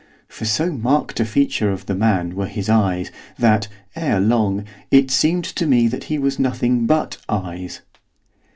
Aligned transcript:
For 0.27 0.45
so 0.45 0.71
marked 0.71 1.19
a 1.19 1.25
feature 1.25 1.69
of 1.71 1.85
the 1.85 1.93
man 1.93 2.33
were 2.33 2.47
his 2.47 2.69
eyes, 2.69 3.11
that, 3.37 3.67
ere 3.95 4.19
long, 4.19 4.63
it 4.89 5.11
seemed 5.11 5.43
to 5.43 5.67
me 5.67 5.87
that 5.89 6.05
he 6.05 6.17
was 6.17 6.39
nothing 6.39 6.87
but 6.87 7.17
eyes. 7.29 7.81